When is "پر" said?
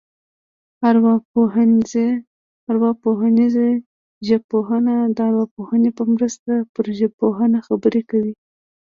6.73-6.85